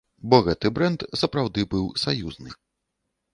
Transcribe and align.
Бо 0.33 0.37
гэты 0.45 0.71
брэнд 0.77 1.05
сапраўды 1.21 1.67
быў 1.75 1.85
саюзны. 2.05 2.49